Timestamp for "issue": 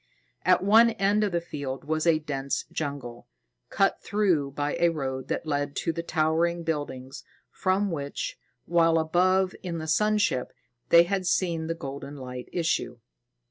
12.51-12.97